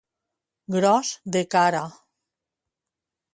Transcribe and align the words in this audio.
Gros 0.75 1.09
de 1.35 1.43
cara. 1.53 1.83